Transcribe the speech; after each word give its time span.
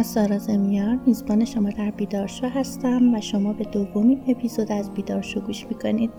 من 0.00 0.04
سارا 0.04 0.38
زمیار 0.38 0.98
میزبان 1.06 1.44
شما 1.44 1.70
در 1.70 1.90
بیدارشو 1.90 2.48
هستم 2.48 3.14
و 3.14 3.20
شما 3.20 3.52
به 3.52 3.64
دومین 3.64 4.20
اپیزود 4.28 4.72
از 4.72 4.90
بیدارشو 4.90 5.40
گوش 5.40 5.66
می‌کنید. 5.66 6.10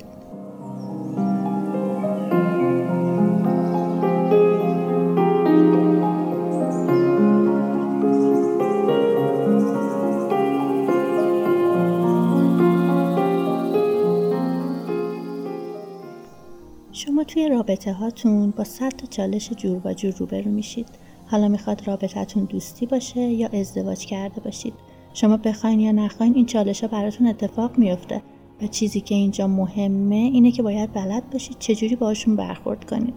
شما 16.91 17.23
توی 17.23 17.50
رابطه 17.50 17.94
هاتون 17.94 18.52
با 18.52 18.63
صد 18.63 18.90
تا 18.90 19.08
چالش 19.08 19.50
جور 19.50 19.80
با 19.80 19.94
جور 19.94 20.13
روبرو 20.13 20.52
میشید. 20.52 20.88
حالا 21.31 21.48
می‌خواد 21.48 21.88
رابطتون 21.88 22.44
دوستی 22.44 22.85
باشه 22.85 23.20
یا 23.21 23.48
ازدواج 23.48 24.05
کرده 24.05 24.41
باشید. 24.41 24.73
شما 25.13 25.38
بخواین 25.38 25.80
یا 25.80 25.91
نخواین 25.91 26.35
این 26.35 26.45
چالش 26.45 26.81
ها 26.81 26.88
براتون 26.88 27.27
اتفاق 27.27 27.77
میفته 27.77 28.22
و 28.62 28.67
چیزی 28.67 29.02
که 29.02 29.16
اینجا 29.16 29.48
مهمه 29.48 30.16
اینه 30.16 30.52
که 30.52 30.63
باید 30.63 30.94
بلد 30.94 31.30
باشید 31.30 31.55
چجوری 31.59 31.95
باشون 31.95 32.36
برخورد 32.36 32.89
کنید. 32.89 33.13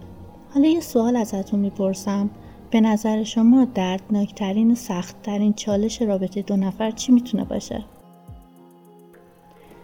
حالا 0.54 0.68
یه 0.68 0.80
سوال 0.80 1.16
ازتون 1.16 1.60
می‌پرسم. 1.60 2.30
به 2.70 2.80
نظر 2.80 3.22
شما 3.22 3.66
دردناکترین 3.74 4.70
و 4.70 4.74
سختترین 4.74 5.52
چالش 5.52 6.02
رابطه 6.02 6.42
دو 6.42 6.56
نفر 6.56 6.90
چی 6.90 7.12
می‌تونه 7.12 7.44
باشه؟ 7.44 7.84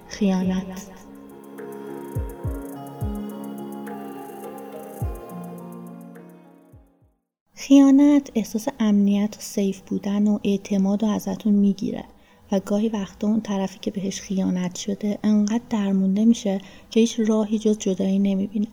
خیانت. 0.09 0.91
خیانت 7.61 8.31
احساس 8.35 8.67
امنیت 8.79 9.37
و 9.39 9.41
سیف 9.41 9.81
بودن 9.81 10.27
و 10.27 10.39
اعتماد 10.45 11.05
و 11.05 11.07
ازتون 11.07 11.53
می‌گیره 11.53 12.05
و 12.53 12.61
گاهی 12.61 12.89
وقتا 12.89 13.29
اون 13.29 13.41
طرفی 13.41 13.79
که 13.79 13.91
بهش 13.91 14.21
خیانت 14.21 14.75
شده 14.75 15.19
انقدر 15.23 15.63
درمونده 15.71 16.25
میشه 16.25 16.61
که 16.91 17.01
هیچ 17.01 17.21
راهی 17.27 17.59
جز 17.59 17.79
جدایی 17.79 18.19
نمی‌بینه. 18.19 18.67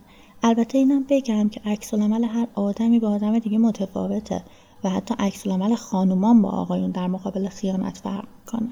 البته 0.44 0.78
اینم 0.78 1.06
بگم 1.10 1.50
که 1.50 1.62
عکس 1.66 1.94
عمل 1.94 2.24
هر 2.24 2.48
آدمی 2.56 3.00
با 3.00 3.10
آدم 3.10 3.40
دیگه 3.40 3.58
متفاوته 3.58 4.44
و 4.84 4.90
حتی 4.90 5.16
عکس 5.20 5.48
عمل 5.48 5.76
خانومان 5.76 6.42
با 6.42 6.50
آقایون 6.50 6.92
در 6.92 7.08
مقابل 7.08 7.48
خیانت 7.48 7.98
فرق 7.98 8.28
می‌کنه. 8.40 8.70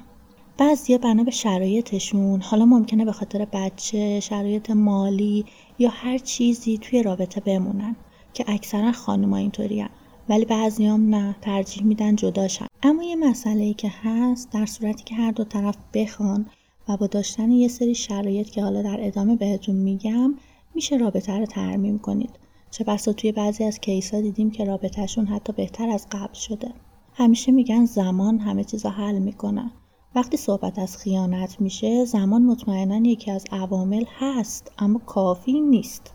بعضیا 0.57 0.97
بنا 0.97 1.23
به 1.23 1.31
شرایطشون 1.31 2.41
حالا 2.41 2.65
ممکنه 2.65 3.05
به 3.05 3.11
خاطر 3.11 3.47
بچه 3.53 4.19
شرایط 4.19 4.69
مالی 4.69 5.45
یا 5.79 5.89
هر 5.89 6.17
چیزی 6.17 6.77
توی 6.77 7.03
رابطه 7.03 7.41
بمونن 7.41 7.95
که 8.33 8.45
اکثرا 8.47 8.91
خانوما 8.91 9.37
اینطوری 9.37 9.81
ولی 10.29 10.45
بعضیام 10.45 11.15
نه 11.15 11.35
ترجیح 11.41 11.83
میدن 11.83 12.15
جداشن 12.15 12.65
اما 12.83 13.03
یه 13.03 13.15
مسئله 13.15 13.63
ای 13.63 13.73
که 13.73 13.91
هست 14.03 14.51
در 14.51 14.65
صورتی 14.65 15.03
که 15.03 15.15
هر 15.15 15.31
دو 15.31 15.43
طرف 15.43 15.75
بخوان 15.93 16.45
و 16.89 16.97
با 16.97 17.07
داشتن 17.07 17.51
یه 17.51 17.67
سری 17.67 17.95
شرایط 17.95 18.49
که 18.49 18.63
حالا 18.63 18.81
در 18.81 18.97
ادامه 18.99 19.35
بهتون 19.35 19.75
میگم 19.75 20.35
میشه 20.75 20.97
رابطه 20.97 21.37
رو 21.37 21.45
ترمیم 21.45 21.99
کنید. 21.99 22.39
چه 22.71 22.83
بسا 22.83 23.13
توی 23.13 23.31
بعضی 23.31 23.63
از 23.63 23.79
کیسا 23.79 24.21
دیدیم 24.21 24.51
که 24.51 24.65
رابطهشون 24.65 25.25
حتی 25.25 25.53
بهتر 25.53 25.89
از 25.89 26.07
قبل 26.11 26.33
شده. 26.33 26.73
همیشه 27.13 27.51
میگن 27.51 27.85
زمان 27.85 28.39
همه 28.39 28.63
چیزا 28.63 28.89
حل 28.89 29.19
می‌کنه. 29.19 29.71
وقتی 30.15 30.37
صحبت 30.37 30.79
از 30.79 30.97
خیانت 30.97 31.61
میشه 31.61 32.05
زمان 32.05 32.41
مطمئنا 32.41 32.97
یکی 32.97 33.31
از 33.31 33.45
عوامل 33.51 34.03
هست 34.19 34.71
اما 34.79 34.99
کافی 34.99 35.61
نیست. 35.61 36.13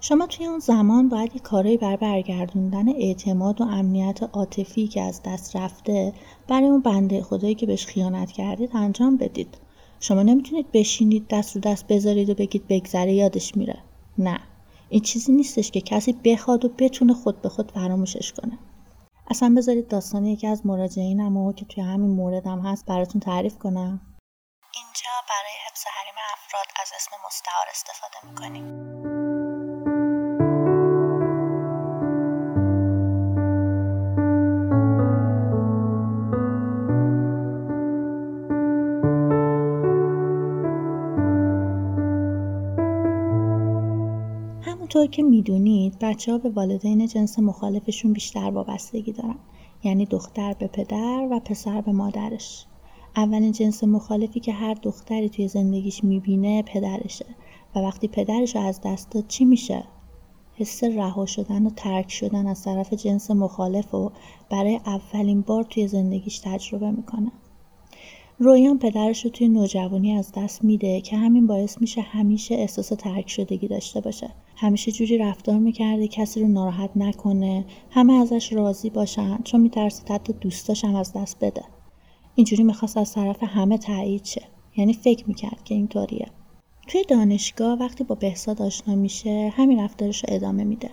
شما 0.00 0.26
توی 0.26 0.46
اون 0.46 0.58
زمان 0.58 1.08
باید 1.08 1.34
یه 1.34 1.40
کارایی 1.40 1.76
بر 1.76 1.96
برگردوندن 1.96 2.88
اعتماد 2.88 3.60
و 3.60 3.64
امنیت 3.64 4.22
عاطفی 4.22 4.88
که 4.88 5.02
از 5.02 5.22
دست 5.22 5.56
رفته 5.56 6.12
برای 6.48 6.66
اون 6.66 6.80
بنده 6.80 7.22
خدایی 7.22 7.54
که 7.54 7.66
بهش 7.66 7.86
خیانت 7.86 8.32
کردید 8.32 8.70
انجام 8.74 9.16
بدید. 9.16 9.58
شما 10.00 10.22
نمی‌تونید 10.22 10.72
بشینید 10.72 11.28
دست 11.28 11.56
رو 11.56 11.60
دست 11.60 11.86
بذارید 11.86 12.30
و 12.30 12.34
بگید 12.34 12.68
بگذره 12.68 13.12
یادش 13.12 13.56
میره. 13.56 13.78
نه. 14.18 14.40
این 14.88 15.00
چیزی 15.00 15.32
نیستش 15.32 15.70
که 15.70 15.80
کسی 15.80 16.12
بخواد 16.12 16.64
و 16.64 16.68
بتونه 16.68 17.14
خود 17.14 17.42
به 17.42 17.48
خود 17.48 17.72
فراموشش 17.72 18.32
کنه. 18.32 18.58
اصلا 19.30 19.54
بذارید 19.56 19.88
داستان 19.88 20.26
یکی 20.26 20.46
از 20.46 20.66
مراجعینم 20.66 21.52
که 21.52 21.64
توی 21.64 21.84
همین 21.84 22.10
موردم 22.10 22.60
هست 22.60 22.86
براتون 22.86 23.20
تعریف 23.20 23.58
کنم. 23.58 24.00
اینجا 24.74 25.10
برای 25.28 25.54
حفظ 25.66 25.84
حریم 25.86 26.14
افراد 26.32 26.66
از 26.82 26.88
اسم 26.96 27.10
مستعار 27.26 27.66
استفاده 27.70 28.30
می‌کنیم. 28.30 29.17
همونطور 44.88 45.06
که 45.06 45.22
می‌دونید 45.22 45.98
بچه 46.00 46.32
ها 46.32 46.38
به 46.38 46.48
والدین 46.48 47.06
جنس 47.06 47.38
مخالفشون 47.38 48.12
بیشتر 48.12 48.50
وابستگی 48.50 49.12
دارن. 49.12 49.36
یعنی 49.84 50.06
دختر 50.06 50.54
به 50.58 50.66
پدر 50.66 51.28
و 51.30 51.40
پسر 51.40 51.80
به 51.80 51.92
مادرش. 51.92 52.66
اولین 53.16 53.52
جنس 53.52 53.84
مخالفی 53.84 54.40
که 54.40 54.52
هر 54.52 54.74
دختری 54.74 55.28
توی 55.28 55.48
زندگیش 55.48 56.04
می‌بینه 56.04 56.62
پدرشه. 56.62 57.26
و 57.74 57.78
وقتی 57.78 58.08
پدرش 58.08 58.56
رو 58.56 58.62
از 58.62 58.80
دست 58.84 59.10
داد 59.10 59.26
چی 59.26 59.44
میشه؟ 59.44 59.84
حس 60.54 60.84
رها 60.84 61.26
شدن 61.26 61.66
و 61.66 61.70
ترک 61.70 62.10
شدن 62.10 62.46
از 62.46 62.64
طرف 62.64 62.92
جنس 62.92 63.30
مخالف 63.30 63.94
و 63.94 64.12
برای 64.50 64.80
اولین 64.86 65.40
بار 65.40 65.64
توی 65.64 65.88
زندگیش 65.88 66.38
تجربه 66.38 66.90
می‌کنه. 66.90 67.32
رویان 68.40 68.78
پدرش 68.78 69.24
رو 69.24 69.30
توی 69.30 69.48
نوجوانی 69.48 70.12
از 70.12 70.32
دست 70.36 70.64
میده 70.64 71.00
که 71.00 71.16
همین 71.16 71.46
باعث 71.46 71.80
میشه 71.80 72.00
همیشه 72.00 72.54
احساس 72.54 72.88
ترک 72.88 73.30
شدگی 73.30 73.68
داشته 73.68 74.00
باشه. 74.00 74.30
همیشه 74.56 74.92
جوری 74.92 75.18
رفتار 75.18 75.58
می‌کرده 75.58 76.08
کسی 76.08 76.40
رو 76.40 76.48
ناراحت 76.48 76.90
نکنه 76.96 77.64
همه 77.90 78.12
ازش 78.12 78.52
راضی 78.52 78.90
باشن 78.90 79.38
چون 79.44 79.60
میترسید 79.60 80.10
حتی 80.10 80.32
دوستاش 80.32 80.84
هم 80.84 80.94
از 80.94 81.12
دست 81.12 81.36
بده. 81.40 81.62
اینجوری 82.34 82.62
می‌خواست 82.62 82.96
از 82.96 83.12
طرف 83.12 83.38
همه 83.42 83.78
تایید 83.78 84.24
شه. 84.24 84.42
یعنی 84.76 84.92
فکر 84.92 85.28
می‌کرد 85.28 85.64
که 85.64 85.74
اینطوریه. 85.74 86.26
توی 86.88 87.04
دانشگاه 87.08 87.78
وقتی 87.78 88.04
با 88.04 88.14
بهزاد 88.14 88.62
آشنا 88.62 88.94
میشه 88.94 89.52
همین 89.56 89.80
رفتارش 89.80 90.24
رو 90.24 90.34
ادامه 90.34 90.64
میده. 90.64 90.90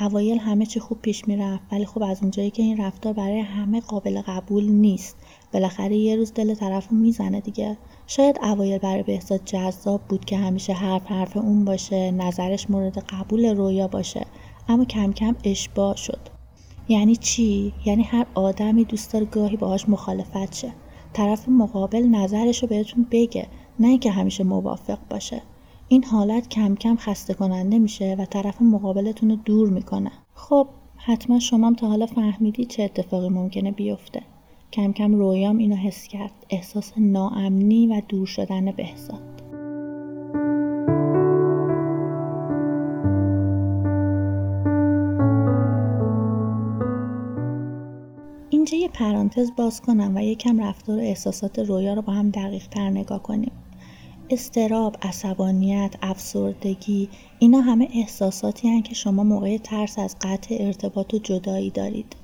اوایل 0.00 0.38
همه 0.38 0.66
چی 0.66 0.80
خوب 0.80 0.98
پیش 1.02 1.28
می‌رفت 1.28 1.62
ولی 1.72 1.86
خب 1.86 2.02
از 2.02 2.18
اونجایی 2.22 2.50
که 2.50 2.62
این 2.62 2.76
رفتار 2.76 3.12
برای 3.12 3.40
همه 3.40 3.80
قابل 3.80 4.20
قبول 4.20 4.64
نیست. 4.64 5.16
بالاخره 5.52 5.96
یه 5.96 6.16
روز 6.16 6.32
دل 6.34 6.54
طرف 6.54 6.88
رو 6.88 6.96
می‌زنه 6.96 7.40
دیگه. 7.40 7.78
شاید 8.06 8.38
اوایل 8.42 8.78
برای 8.78 9.02
بهزاد 9.02 9.44
جذاب 9.44 10.00
بود 10.08 10.24
که 10.24 10.36
همیشه 10.36 10.72
حرف 10.72 11.06
حرف 11.06 11.36
اون 11.36 11.64
باشه 11.64 12.10
نظرش 12.10 12.70
مورد 12.70 12.98
قبول 12.98 13.56
رویا 13.56 13.88
باشه 13.88 14.26
اما 14.68 14.84
کم 14.84 15.12
کم 15.12 15.36
اشباع 15.44 15.96
شد. 15.96 16.20
یعنی 16.88 17.16
چی؟ 17.16 17.72
یعنی 17.84 18.02
هر 18.02 18.26
آدمی 18.34 18.84
دوست 18.84 19.12
داره 19.12 19.24
گاهی 19.24 19.56
باهاش 19.56 19.88
مخالفت 19.88 20.54
شه. 20.54 20.72
طرف 21.12 21.48
مقابل 21.48 22.02
نظرش 22.02 22.62
رو 22.62 22.68
بهتون 22.68 23.06
بگه 23.10 23.46
نه 23.80 23.88
اینکه 23.88 24.10
همیشه 24.10 24.44
موافق 24.44 24.98
باشه. 25.10 25.42
این 25.92 26.04
حالت 26.04 26.48
کم 26.48 26.74
کم 26.74 26.96
خسته 26.96 27.34
کننده 27.34 27.78
میشه 27.78 28.16
و 28.18 28.24
طرف 28.24 28.62
مقابلتون 28.62 29.30
رو 29.30 29.36
دور 29.36 29.68
می‌کنه. 29.68 30.10
خب 30.34 30.66
حتما 30.96 31.38
شما 31.38 31.72
تا 31.72 31.88
حالا 31.88 32.06
فهمیدی 32.06 32.64
چه 32.64 32.82
اتفاقی 32.82 33.28
ممکنه 33.28 33.70
بیفته. 33.70 34.22
کم 34.72 34.92
کم 34.92 35.14
رویام 35.14 35.58
اینو 35.58 35.76
حس 35.76 36.08
کرد. 36.08 36.32
احساس 36.50 36.92
ناامنی 36.96 37.86
و 37.86 38.02
دور 38.08 38.26
شدن 38.26 38.72
بهزاد 38.72 39.42
اینجا 48.50 48.76
یه 48.76 48.88
پرانتز 48.88 49.50
باز 49.56 49.80
کنم 49.80 50.16
و 50.16 50.22
یکم 50.22 50.60
رفتار 50.60 50.98
و 50.98 51.00
احساسات 51.00 51.58
رویا 51.58 51.94
رو 51.94 52.02
با 52.02 52.12
هم 52.12 52.30
دقیق 52.30 52.66
تر 52.66 52.90
نگاه 52.90 53.22
کنیم. 53.22 53.52
استراب، 54.30 54.96
عصبانیت، 55.02 55.94
افسردگی 56.02 57.08
اینا 57.38 57.60
همه 57.60 57.88
احساساتی 57.94 58.68
هن 58.68 58.82
که 58.82 58.94
شما 58.94 59.24
موقع 59.24 59.58
ترس 59.58 59.98
از 59.98 60.16
قطع 60.20 60.56
ارتباط 60.60 61.14
و 61.14 61.18
جدایی 61.18 61.70
دارید. 61.70 62.16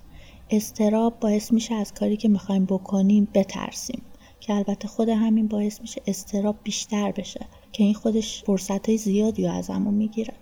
استراب 0.51 1.21
باعث 1.21 1.53
میشه 1.53 1.75
از 1.75 1.95
کاری 1.95 2.17
که 2.17 2.29
می‌خوایم 2.29 2.65
بکنیم 2.65 3.29
بترسیم 3.35 4.03
که 4.41 4.55
البته 4.55 4.89
خود 4.89 5.09
همین 5.09 5.49
باعث 5.49 5.81
میشه 5.81 6.03
استراب 6.07 6.57
بیشتر 6.65 7.13
بشه 7.13 7.47
که 7.73 7.85
این 7.85 7.95
خودش 7.95 8.43
فرصت 8.45 8.97
زیادی 8.97 9.47
رو 9.47 9.53
ازمون 9.53 9.95
می‌گیره. 9.95 10.35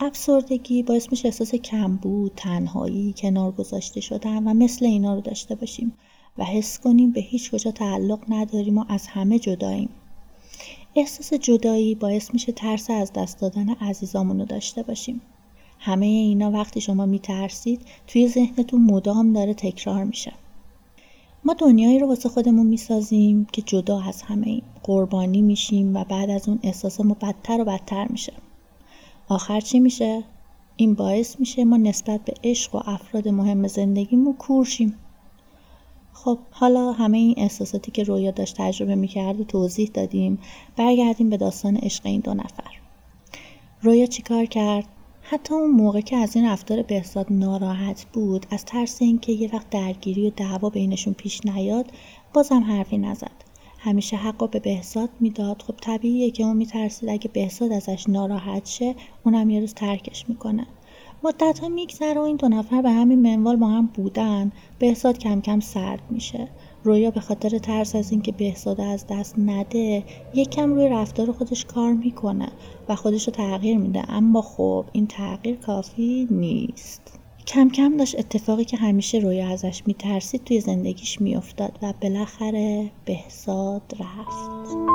افسردگی 0.00 0.82
باعث 0.82 1.10
میشه 1.10 1.28
احساس 1.28 1.54
کمبود، 1.54 2.32
تنهایی، 2.36 3.14
کنار 3.16 3.52
گذاشته 3.52 4.00
شدن 4.00 4.44
و 4.44 4.54
مثل 4.54 4.84
اینا 4.84 5.14
رو 5.14 5.20
داشته 5.20 5.54
باشیم 5.54 5.92
و 6.38 6.44
حس 6.44 6.78
کنیم 6.78 7.12
به 7.12 7.20
هیچ 7.20 7.50
کجا 7.50 7.70
تعلق 7.70 8.20
نداریم 8.28 8.78
و 8.78 8.84
از 8.88 9.06
همه 9.06 9.38
جداییم. 9.38 9.88
احساس 10.96 11.34
جدایی 11.34 11.94
باعث 11.94 12.34
میشه 12.34 12.52
ترس 12.52 12.90
از 12.90 13.12
دست 13.12 13.40
دادن 13.40 13.68
عزیزامون 13.68 14.38
رو 14.38 14.44
داشته 14.44 14.82
باشیم. 14.82 15.20
همه 15.78 16.06
اینا 16.06 16.50
وقتی 16.50 16.80
شما 16.80 17.06
میترسید 17.06 17.80
توی 18.06 18.28
ذهنتون 18.28 18.84
مدام 18.84 19.32
داره 19.32 19.54
تکرار 19.54 20.04
میشه. 20.04 20.32
ما 21.44 21.54
دنیایی 21.54 21.98
رو 21.98 22.08
واسه 22.08 22.28
خودمون 22.28 22.66
می‌سازیم 22.66 23.46
که 23.52 23.62
جدا 23.62 24.00
از 24.00 24.22
همه 24.22 24.46
این 24.46 24.62
قربانی 24.82 25.42
میشیم 25.42 25.96
و 25.96 26.04
بعد 26.04 26.30
از 26.30 26.48
اون 26.48 26.58
احساسمون 26.62 27.16
بدتر 27.22 27.60
و 27.60 27.64
بدتر 27.64 28.08
میشه. 28.10 28.32
آخر 29.28 29.60
چی 29.60 29.80
میشه؟ 29.80 30.24
این 30.76 30.94
باعث 30.94 31.40
میشه 31.40 31.64
ما 31.64 31.76
نسبت 31.76 32.20
به 32.24 32.34
عشق 32.44 32.74
و 32.74 32.80
افراد 32.84 33.28
مهم 33.28 33.68
زندگیمون 33.68 34.34
کورشیم 34.34 34.94
خب 36.12 36.38
حالا 36.50 36.92
همه 36.92 37.18
این 37.18 37.34
احساساتی 37.36 37.90
که 37.90 38.02
رویا 38.02 38.30
داشت 38.30 38.56
تجربه 38.58 38.94
می‌کرد 38.94 39.40
و 39.40 39.44
توضیح 39.44 39.90
دادیم 39.94 40.38
برگردیم 40.76 41.30
به 41.30 41.36
داستان 41.36 41.76
عشق 41.76 42.06
این 42.06 42.20
دو 42.20 42.34
نفر. 42.34 42.70
رویا 43.82 44.06
چیکار 44.06 44.44
کرد؟ 44.44 44.84
حتی 45.22 45.54
اون 45.54 45.70
موقع 45.70 46.00
که 46.00 46.16
از 46.16 46.36
این 46.36 46.46
رفتار 46.46 46.82
بهزاد 46.82 47.26
ناراحت 47.30 48.06
بود 48.12 48.46
از 48.50 48.64
ترس 48.64 49.02
اینکه 49.02 49.32
یه 49.32 49.50
وقت 49.52 49.70
درگیری 49.70 50.26
و 50.26 50.30
دعوا 50.30 50.70
بینشون 50.70 51.14
پیش 51.14 51.46
نیاد 51.46 51.86
بازم 52.34 52.64
حرفی 52.64 52.98
نزد. 52.98 53.44
همیشه 53.78 54.16
حق 54.16 54.50
به 54.50 54.58
بهزاد 54.58 55.10
می‌داد. 55.20 55.62
خب 55.62 55.74
طبیعیه 55.80 56.30
که 56.30 56.44
اون 56.44 56.56
میترسید 56.56 57.08
اگه 57.08 57.30
بهزاد 57.32 57.72
ازش 57.72 58.04
ناراحت 58.08 58.66
شه 58.66 58.94
اونم 59.24 59.50
یه 59.50 59.60
روز 59.60 59.74
ترکش 59.74 60.28
می‌کنه. 60.28 60.66
مدت 61.24 61.58
ها 61.58 61.68
میگذره 61.68 62.20
و 62.20 62.22
این 62.22 62.36
دو 62.36 62.48
نفر 62.48 62.82
به 62.82 62.90
همین 62.90 63.22
منوال 63.22 63.56
با 63.56 63.66
هم 63.66 63.86
بودن. 63.86 64.52
بهزاد 64.78 65.18
کم 65.18 65.40
کم 65.40 65.60
سرد 65.60 66.00
میشه. 66.10 66.48
رویا 66.84 67.10
به 67.10 67.20
خاطر 67.20 67.58
ترس 67.58 67.96
از 67.96 68.10
اینکه 68.10 68.32
بهزاد 68.32 68.80
از 68.80 69.06
دست 69.10 69.34
نده 69.38 70.04
یکم 70.34 70.74
روی 70.74 70.88
رفتار 70.88 71.32
خودش 71.32 71.64
کار 71.64 71.92
می‌کنه 71.92 72.48
و 72.88 72.96
خودش 72.96 73.26
رو 73.26 73.32
تغییر 73.32 73.78
میده. 73.78 74.10
اما 74.10 74.42
خب 74.42 74.84
این 74.92 75.06
تغییر 75.06 75.56
کافی 75.56 76.28
نیست. 76.30 77.18
کم 77.46 77.68
کم 77.68 77.96
داشت 77.96 78.18
اتفاقی 78.18 78.64
که 78.64 78.76
همیشه 78.76 79.18
رویا 79.18 79.48
ازش 79.48 79.82
میترسید 79.86 80.44
توی 80.44 80.60
زندگیش 80.60 81.20
میافتاد 81.20 81.78
و 81.82 81.94
بالاخره 82.02 82.90
بهزاد 83.04 83.82
رفت. 84.00 84.91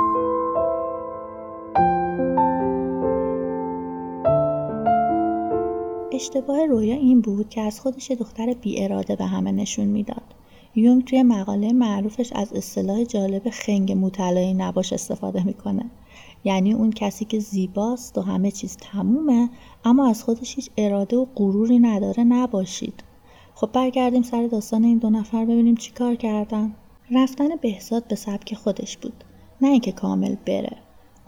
اشتباه 6.18 6.66
رویا 6.66 6.94
این 6.94 7.20
بود 7.20 7.48
که 7.48 7.60
از 7.60 7.80
خودش 7.80 8.10
دختر 8.10 8.54
بی 8.54 8.84
اراده 8.84 9.16
به 9.16 9.24
همه 9.24 9.52
نشون 9.52 9.84
می‌داد. 9.84 10.34
یونگ 10.74 11.04
توی 11.04 11.22
مقاله 11.22 11.72
معروفش 11.72 12.32
از 12.32 12.52
اصطلاح 12.52 13.04
جالب 13.04 13.50
خنگ 13.50 13.92
مطلعی 13.92 14.54
نباش 14.54 14.92
استفاده 14.92 15.44
می‌کنه. 15.44 15.90
یعنی 16.44 16.72
اون 16.72 16.90
کسی 16.90 17.24
که 17.24 17.38
زیباست 17.38 18.18
و 18.18 18.20
همه 18.20 18.50
چیز 18.50 18.76
تمومه 18.76 19.48
اما 19.84 20.08
از 20.08 20.24
خودش 20.24 20.56
هیچ 20.56 20.70
اراده 20.78 21.16
و 21.16 21.26
غروری 21.36 21.78
نداره 21.78 22.24
نباشید. 22.24 23.04
خب 23.54 23.70
برگردیم 23.72 24.22
سر 24.22 24.46
داستان 24.46 24.84
این 24.84 24.98
دو 24.98 25.10
نفر 25.10 25.44
ببینیم 25.44 25.74
چی 25.74 25.92
کار 25.92 26.14
کردن. 26.14 26.74
رفتن 27.10 27.48
بهزاد 27.60 28.08
به 28.08 28.14
سبک 28.14 28.54
خودش 28.54 28.96
بود. 28.96 29.24
نه 29.60 29.68
اینکه 29.68 29.92
کامل 29.92 30.34
بره. 30.46 30.76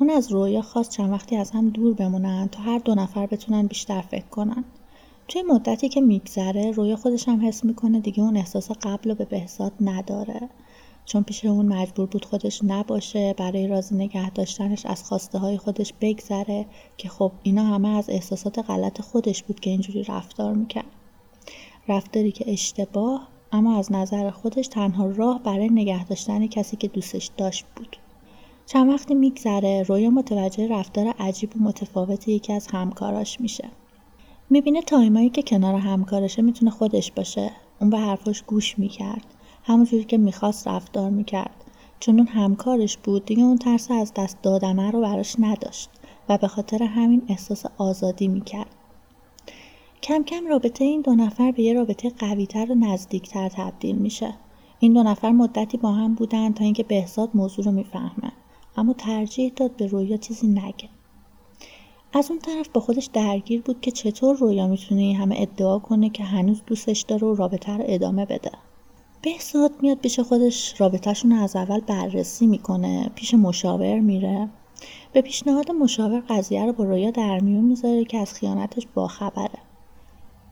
اون 0.01 0.11
از 0.11 0.33
رویا 0.33 0.63
خواست 0.63 0.91
چند 0.91 1.13
وقتی 1.13 1.37
از 1.37 1.51
هم 1.51 1.69
دور 1.69 1.95
بمونن 1.95 2.49
تا 2.53 2.63
هر 2.63 2.79
دو 2.79 2.95
نفر 2.95 3.27
بتونن 3.27 3.67
بیشتر 3.67 4.01
فکر 4.01 4.27
کنن. 4.27 4.65
توی 5.31 5.43
مدتی 5.43 5.89
که 5.89 6.01
میگذره 6.01 6.71
رویا 6.71 6.97
خودش 6.97 7.29
هم 7.29 7.47
حس 7.47 7.65
می‌کنه 7.65 8.01
دیگه 8.01 8.23
اون 8.23 8.37
احساس 8.37 8.71
قبل 8.71 9.11
رو 9.11 9.17
به 9.17 9.25
بهزاد 9.25 9.73
نداره. 9.81 10.49
چون 11.05 11.23
پیش 11.23 11.45
اون 11.45 11.67
مجبور 11.67 12.07
بود 12.07 12.25
خودش 12.25 12.61
نباشه 12.65 13.35
برای 13.39 13.67
راضی 13.67 13.95
نگه 13.95 14.31
داشتنش 14.31 14.87
از 14.87 15.05
خواسته 15.05 15.39
های 15.39 15.59
خودش 15.59 15.95
بگذره 16.01 16.67
که 16.97 17.09
خب 17.09 17.33
اینا 17.43 17.65
همه 17.65 17.89
از 17.89 18.11
احساسات 18.11 18.59
غلط 18.59 19.01
خودش 19.01 19.43
بود 19.43 19.61
که 19.61 19.71
اینجوری 19.71 20.03
رفتار 20.03 20.55
می‌کرد. 20.55 20.85
رفتاری 21.89 22.33
که 22.33 22.53
اشتباه 22.53 23.29
اما 23.53 23.79
از 23.79 23.93
نظر 23.93 24.31
خودش 24.31 24.69
تنها 24.69 25.07
راه 25.07 25.43
برای 25.43 25.69
نگه 25.69 26.05
داشتن 26.05 26.47
کسی 26.47 26.77
که 26.77 26.89
دوستش 26.89 27.31
داشت 27.37 27.67
بود. 27.77 27.97
چند 28.67 28.89
وقتی 28.89 29.15
میگذره 29.15 29.83
رویا 29.83 30.11
متوجه 30.11 30.69
رفتار 30.69 31.15
عجیب 31.19 31.57
و 31.57 31.59
متفاوت 31.59 32.29
یکی 32.29 32.53
از 32.53 32.67
همکاراش 32.67 33.41
میشه. 33.41 33.69
می‌بینه 34.53 34.83
تایمایی 34.83 35.31
که 35.31 35.43
کنار 35.43 35.75
همکارشه 35.75 36.43
می‌تونه 36.43 36.71
خودش 36.71 37.13
باشه. 37.13 37.51
اون 37.81 37.91
به 37.91 37.99
حرفاش 37.99 38.43
گوش 38.43 38.79
می‌کرد. 38.79 39.25
همونجوری 39.65 40.05
که 40.05 40.19
می‌خواست 40.19 40.69
رفتار 40.69 41.11
می‌کرد. 41.11 41.65
چون 42.01 42.19
اون 42.19 42.27
همکارش 42.27 42.97
بود 42.97 43.25
دیگه 43.25 43.43
اون 43.43 43.59
ترس 43.59 43.91
از 43.91 44.13
دست 44.17 44.43
دادمه 44.43 44.91
رو 44.91 45.01
براش 45.01 45.37
نداشت 45.39 45.91
و 46.29 46.39
به 46.39 46.49
خاطر 46.49 46.83
همین 46.83 47.23
احساس 47.29 47.65
آزادی 47.79 48.29
می‌کرد. 48.29 48.75
کم 50.03 50.23
کم 50.23 50.47
رابطه 50.47 50.85
این 50.85 51.01
دو 51.01 51.15
نفر 51.15 51.51
به 51.51 51.63
یه 51.63 51.73
رابطه 51.73 52.11
قویتر 52.11 52.73
و 52.73 52.75
نزدیکتر 52.75 53.49
تبدیل 53.49 53.97
میشه. 53.97 54.35
این 54.81 54.93
دو 54.93 55.03
نفر 55.03 55.31
مدتی 55.31 55.77
با 55.77 55.93
هم 55.93 56.15
بودن 56.15 56.53
تا 56.53 56.65
اینکه 56.65 56.83
بهزاد 56.83 57.31
موضوع 57.35 57.65
رو 57.65 57.73
می‌فهمه 57.73 58.33
اما 58.77 58.93
ترجیح 58.93 59.53
داد 59.57 59.77
به 59.77 59.87
رویا 59.87 60.17
چیزی 60.17 60.47
نگه. 60.47 60.89
از 62.13 62.31
اون 62.31 62.39
طرف 62.41 62.69
با 62.69 62.81
خودش 62.81 63.07
درگیر 63.13 63.63
بود 63.63 63.81
که 63.81 63.91
چطور 63.91 64.37
رویا 64.37 64.67
می‌تونه 64.67 65.01
این 65.01 65.17
همه 65.17 65.35
ادعا 65.39 65.79
کنه 65.79 66.11
که 66.11 66.25
هنوز 66.25 66.63
دوستش 66.67 67.01
داره 67.01 67.27
و 67.27 67.35
رابطه 67.35 67.77
رو 67.77 67.85
ادامه 67.87 68.25
بده. 68.25 68.51
بهزاد 69.23 69.73
میاد 69.83 69.99
پیش 69.99 70.21
خودش 70.21 70.81
رابطهشون 70.81 71.33
از 71.33 71.57
اول 71.57 71.81
بررسی 71.81 72.47
می‌کنه 72.47 73.11
پیش 73.15 73.35
مشاور 73.35 74.01
میره. 74.01 74.49
به 75.13 75.21
پیشنهاد 75.21 75.71
مشاور 75.71 76.23
قضیه 76.29 76.67
رو 76.67 76.73
با 76.73 76.85
رویا 76.85 77.11
در 77.11 77.41
میون 77.41 77.65
می‌ذاره 77.65 78.05
که 78.05 78.19
از 78.19 78.35
خیانتش 78.35 78.87
باخبره. 78.95 79.59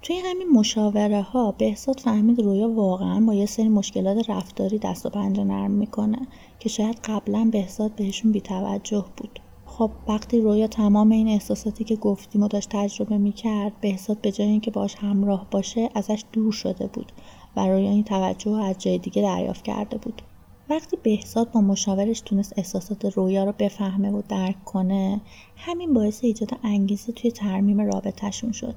توی 0.03 0.17
همین 0.19 0.49
مشاوره 0.49 1.23
ها 1.23 1.53
بهزاد 1.53 2.01
فهمید 2.01 2.41
رویا 2.41 2.69
واقعا 2.69 3.21
با 3.21 3.35
یه 3.35 3.47
سری 3.47 3.69
مشکلات 3.69 4.31
رفتاری 4.31 4.79
دست 4.79 5.07
و 5.07 5.09
پنجه 5.09 5.45
نرم 5.45 5.71
می‌کنه 5.71 6.19
که 6.59 6.69
شاید 6.69 6.99
قبلا 7.05 7.49
بهزاد 7.53 7.93
بهشون 7.93 8.33
بیتوجه 8.33 9.05
بود. 9.17 9.41
خب 9.79 9.91
وقتی 10.09 10.41
رویا 10.41 10.67
تمام 10.67 11.11
این 11.11 11.29
احساساتی 11.29 11.85
که 11.85 11.97
گفتیم 11.97 12.43
و 12.43 12.49
داشت 12.49 12.69
تجربه 12.73 13.19
می‌کرد 13.19 13.81
بهزاد 13.81 14.21
به 14.21 14.33
جای 14.33 14.49
اینکه 14.49 14.71
باش 14.71 14.95
همراه 14.95 15.47
باشه 15.51 15.91
ازش 15.95 16.25
دور 16.33 16.53
شده 16.53 16.87
بود 16.87 17.13
و 17.57 17.67
رویا 17.67 17.91
این 17.91 18.05
توجه 18.05 18.51
از 18.51 18.79
جای 18.79 18.99
دیگه 18.99 19.23
دریافت 19.23 19.65
کرده 19.65 19.99
بود. 19.99 20.23
وقتی 20.71 20.97
بهزاد 21.03 21.53
با 21.53 21.61
مشاورش 21.61 22.21
تونست 22.21 22.53
احساسات 22.57 23.05
رویا 23.05 23.45
رو 23.45 23.55
بفهمه 23.59 24.11
و 24.11 24.23
درک 24.29 24.65
کنه 24.65 25.21
همین 25.57 25.95
باعث 25.95 26.25
ایجاد 26.25 26.51
انگیزه 26.63 27.13
توی 27.13 27.31
ترمیم 27.31 27.81
رابطهشون 27.81 28.53
شد. 28.53 28.75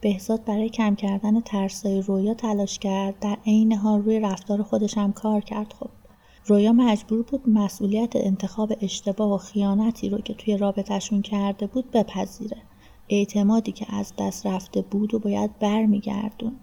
بهزاد 0.00 0.44
برای 0.44 0.68
کم 0.68 0.94
کردن 0.94 1.40
ترسای 1.40 2.02
رویا 2.02 2.34
تلاش 2.34 2.78
کرد 2.78 3.18
در 3.18 3.36
عین 3.46 3.72
حال 3.72 4.02
روی 4.02 4.20
رفتار 4.20 4.62
خودش 4.62 4.98
هم 4.98 5.12
کار 5.12 5.40
کرد. 5.40 5.72
خب 5.72 5.90
رویا 6.48 6.72
مجبور 6.72 7.22
بود 7.22 7.48
مسئولیت 7.48 8.16
انتخاب 8.16 8.72
اشتباه 8.80 9.34
و 9.34 9.38
خیانتی 9.38 10.08
رو 10.08 10.18
که 10.18 10.34
توی 10.34 10.56
رابطهشون 10.56 11.22
کرده 11.22 11.66
بود 11.66 11.90
بپذیره. 11.90 12.56
اعتمادی 13.08 13.72
که 13.72 13.94
از 13.94 14.12
دست 14.18 14.46
رفته 14.46 14.82
بود 14.82 15.14
و 15.14 15.18
باید 15.18 15.58
برمیگردون. 15.58 16.56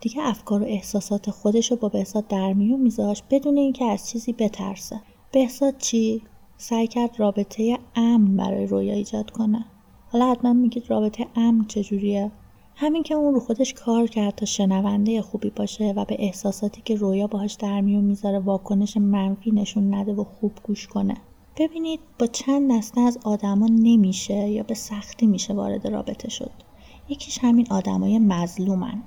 دیگه 0.00 0.22
افکار 0.22 0.62
و 0.62 0.66
احساسات 0.66 1.30
خودش 1.30 1.70
رو 1.70 1.76
با 1.76 1.88
بهزاد 1.88 2.26
در 2.26 2.52
میون 2.52 2.80
میذاشت 2.80 3.24
بدون 3.30 3.56
اینکه 3.56 3.84
از 3.84 4.08
چیزی 4.08 4.32
بترسه. 4.32 5.00
بهزاد 5.32 5.78
چی؟ 5.78 6.22
سعی 6.56 6.86
کرد 6.86 7.20
رابطه 7.20 7.78
امن 7.94 8.36
برای 8.36 8.66
رویا 8.66 8.94
ایجاد 8.94 9.30
کنه. 9.30 9.64
حالا 10.12 10.32
حتما 10.32 10.52
میگید 10.52 10.90
رابطه 10.90 11.26
امن 11.36 11.64
چجوریه؟ 11.64 12.30
همین 12.82 13.02
که 13.02 13.14
اون 13.14 13.34
رو 13.34 13.40
خودش 13.40 13.74
کار 13.74 14.06
کرد 14.06 14.34
تا 14.34 14.46
شنونده 14.46 15.22
خوبی 15.22 15.50
باشه 15.50 15.92
و 15.96 16.04
به 16.04 16.16
احساساتی 16.18 16.82
که 16.84 16.94
رویا 16.94 17.26
باهاش 17.26 17.54
در 17.54 17.80
میون 17.80 18.04
می‌ذاره 18.04 18.38
واکنش 18.38 18.96
منفی 18.96 19.50
نشون 19.50 19.94
نده 19.94 20.12
و 20.12 20.24
خوب 20.24 20.52
گوش 20.62 20.86
کنه. 20.86 21.16
ببینید 21.56 22.00
با 22.18 22.26
چند 22.26 22.72
دسته 22.72 23.00
از 23.00 23.18
آدما 23.24 23.66
نمیشه 23.66 24.48
یا 24.48 24.62
به 24.62 24.74
سختی 24.74 25.26
میشه 25.26 25.54
وارد 25.54 25.86
رابطه 25.86 26.30
شد. 26.30 26.50
یکیش 27.08 27.38
همین 27.38 27.66
آدمای 27.70 28.18
مظلومن. 28.18 29.02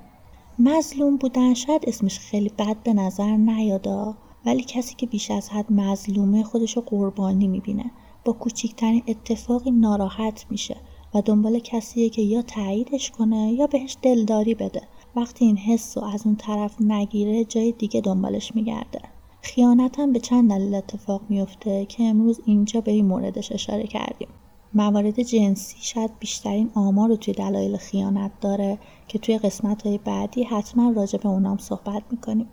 مظلوم 0.60 1.18
بودن 1.18 1.53
شاید 1.53 1.84
اسمش 1.88 2.20
خیلی 2.20 2.50
بد 2.50 2.77
به 2.84 2.94
نظر 2.94 3.36
نیادا 3.36 4.15
ولی 4.46 4.63
کسی 4.63 4.96
که 4.96 5.06
بیش 5.06 5.32
از 5.32 5.50
حد 5.50 5.72
مظلومه 5.72 6.44
خودشو 6.44 6.82
قربانی 6.82 7.48
می‌بینه. 7.48 7.92
با 8.25 8.34
کوچیکترین 8.34 9.03
اتفاقی 9.08 9.72
ناراحت 9.72 10.46
میشه. 10.50 10.77
و 11.15 11.22
دنبال 11.22 11.60
کسیه 11.60 12.10
که 12.10 12.22
یا 12.22 12.41
تاییدش 12.41 13.12
کنه 13.12 13.51
یا 13.51 13.67
بهش 13.67 13.98
دلداری 14.01 14.55
بده. 14.55 14.82
وقتی 15.15 15.46
این 15.46 15.58
حس 15.58 15.98
رو 15.98 16.03
از 16.03 16.25
اون 16.25 16.36
طرف 16.36 16.82
نگیره 16.82 17.46
جای 17.46 17.72
دیگه 17.72 18.01
دنبالش 18.01 18.55
میگرده. 18.55 19.00
خیانت 19.41 20.00
هم 20.00 20.13
به 20.13 20.20
چند 20.20 20.50
دلیل 20.50 20.75
اتفاق 20.75 21.22
میفته 21.29 21.86
که 21.86 22.03
امروز 22.03 22.41
اینجا 22.46 22.82
به 22.82 22.91
این 22.91 23.05
موردش 23.05 23.51
اشاره 23.51 23.88
کردیم. 23.88 24.27
موارد 24.74 25.22
جنسی 25.22 25.77
شاید 25.82 26.12
بیشترین 26.20 26.70
آمار 26.75 27.10
رو 27.10 27.15
توی 27.15 27.34
دلایل 27.34 27.77
خیانت 27.77 28.32
داره 28.41 28.77
که 29.08 29.20
توی 29.20 29.38
قسمت 29.38 29.88
های 29.88 29.98
بعدی 29.98 30.43
حتما 30.43 30.91
راجع 30.91 31.20
به 31.20 31.29
اونام 31.29 31.58
صحبت 31.58 32.03
می‌کنیم. 32.12 32.50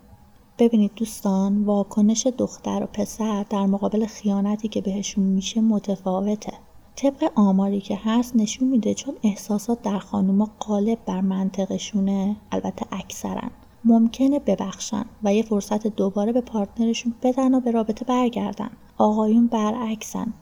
ببینید 0.58 0.90
دوستان 0.96 1.64
واکنش 1.64 2.26
دختر 2.26 2.82
و 2.82 2.86
پسر 2.86 3.46
در 3.50 3.66
مقابل 3.66 4.06
خیانتی 4.06 4.68
که 4.68 4.80
بهشون 4.80 5.24
میشه 5.24 5.60
متفاوته. 5.60 6.52
طبق 6.96 7.32
آماری 7.34 7.80
که 7.80 7.98
هست 8.04 8.36
نشون 8.36 8.68
میده 8.68 8.94
چون 8.94 9.14
احساسات 9.22 9.82
در 9.82 9.98
خانوما 9.98 10.50
غالب 10.60 10.98
بر 11.06 11.20
منطقشونه 11.20 12.36
البته 12.52 12.86
اکثرا 12.92 13.50
ممکنه 13.84 14.38
ببخشن 14.38 15.04
و 15.22 15.34
یه 15.34 15.42
فرصت 15.42 15.86
دوباره 15.86 16.32
به 16.32 16.40
پارتنرشون 16.40 17.14
بدن 17.22 17.54
و 17.54 17.60
به 17.60 17.70
رابطه 17.70 18.04
برگردن. 18.04 18.70
آقایون 18.98 19.46
برعکسن. 19.46 20.32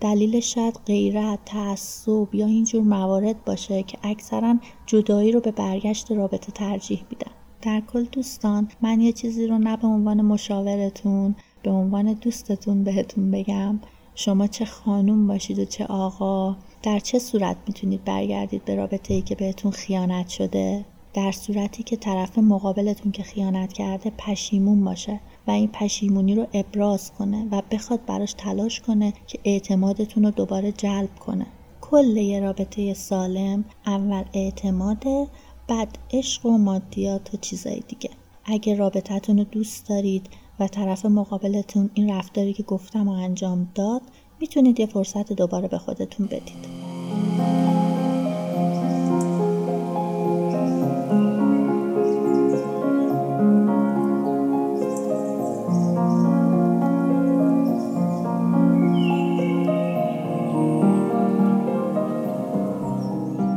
دلیلش 0.00 0.54
شاید 0.54 0.80
غیرت 0.86 1.38
تعصب 1.44 2.34
یا 2.34 2.46
اینجور 2.46 2.82
موارد 2.82 3.44
باشه 3.44 3.82
که 3.82 3.98
اکثرا 4.02 4.56
جدایی 4.86 5.32
رو 5.32 5.40
به 5.40 5.50
برگشت 5.50 6.12
رابطه 6.12 6.52
ترجیح 6.52 7.04
میدن. 7.10 7.32
در 7.62 7.80
کل 7.80 8.04
دوستان 8.04 8.68
من 8.82 9.00
یه 9.00 9.12
چیزی 9.12 9.46
رو 9.46 9.58
نه 9.58 9.76
به 9.76 9.86
عنوان 9.86 10.22
مشاورتون 10.22 11.34
به 11.62 11.70
عنوان 11.70 12.12
دوستتون 12.12 12.84
بهتون 12.84 13.30
بگم. 13.30 13.80
شما 14.18 14.46
چه 14.46 14.64
خانوم 14.64 15.26
باشید 15.26 15.58
و 15.58 15.64
چه 15.64 15.84
آقا 15.84 16.56
در 16.82 16.98
چه 16.98 17.18
صورت 17.18 17.56
می‌تونید 17.66 18.04
برگردید 18.04 18.64
به 18.64 18.74
رابطه 18.74 19.14
ای 19.14 19.22
که 19.22 19.34
بهتون 19.34 19.70
خیانت 19.72 20.28
شده؟ 20.28 20.84
در 21.14 21.32
صورتی 21.32 21.82
که 21.82 21.96
طرف 21.96 22.38
مقابلتون 22.38 23.12
که 23.12 23.22
خیانت 23.22 23.72
کرده 23.72 24.12
پشیمون 24.18 24.84
باشه 24.84 25.20
و 25.46 25.50
این 25.50 25.68
پشیمونی 25.68 26.34
رو 26.34 26.46
ابراز 26.54 27.12
کنه 27.12 27.48
و 27.50 27.62
بخواد 27.70 28.04
براش 28.06 28.32
تلاش 28.32 28.80
کنه 28.80 29.12
که 29.26 29.38
اعتمادتون 29.44 30.24
رو 30.24 30.30
دوباره 30.30 30.72
جلب 30.72 31.14
کنه. 31.18 31.46
کل 31.80 32.16
یه 32.16 32.40
رابطه 32.40 32.94
سالم 32.94 33.64
اول 33.86 34.24
اعتماده 34.32 35.26
بعد 35.68 35.98
عشق 36.12 36.46
و 36.46 36.58
مادیات 36.58 37.34
و 37.34 37.36
چیزای 37.36 37.82
دیگه. 37.88 38.10
اگه 38.44 38.74
رابطتون 38.74 39.38
رو 39.38 39.44
دوست 39.44 39.88
دارید 39.88 40.26
و 40.60 40.68
طرف 40.68 41.06
مقابلتون 41.06 41.90
این 41.94 42.10
رفتاری 42.10 42.52
که 42.52 42.62
گفتم 42.62 43.08
و 43.08 43.12
انجام 43.12 43.68
داد 43.74 44.02
می‌تونید 44.40 44.80
یه 44.80 44.86
فرصت 44.86 45.32
دوباره 45.32 45.68
به 45.68 45.78
خودتون 45.78 46.26
بدید. 46.26 46.86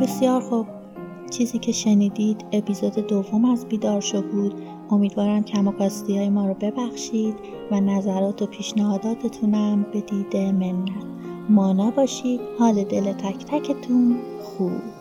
بسیار 0.01 0.41
خوب. 0.41 0.67
چیزی 1.29 1.59
که 1.59 1.71
شنیدید 1.71 2.45
اپیزود 2.51 3.07
دوم 3.07 3.45
از 3.45 3.65
بیدار 3.65 4.01
شو 4.01 4.21
بود. 4.21 4.53
امیدوارم 4.91 5.43
کم 5.43 5.67
و 5.67 5.73
های 6.09 6.29
ما 6.29 6.47
رو 6.47 6.53
ببخشید 6.53 7.35
و 7.71 7.79
نظرات 7.79 8.41
و 8.41 8.45
پیشنهاداتتونم 8.45 9.85
به 9.93 10.01
دیده 10.01 10.51
منت. 10.51 11.03
مانا 11.49 11.91
باشید 11.91 12.41
حال 12.59 12.83
دل 12.83 13.13
تک 13.13 13.45
تکتون 13.45 14.17
خوب. 14.43 14.98